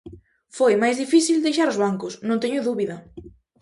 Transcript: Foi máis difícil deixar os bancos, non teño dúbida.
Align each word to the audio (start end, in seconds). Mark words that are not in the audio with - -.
Foi 0.57 0.73
máis 0.81 0.97
difícil 1.03 1.37
deixar 1.45 1.67
os 1.73 1.79
bancos, 1.83 2.13
non 2.27 2.41
teño 2.43 2.65
dúbida. 2.67 2.95